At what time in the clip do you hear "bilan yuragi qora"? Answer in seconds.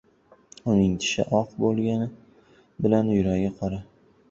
2.87-3.83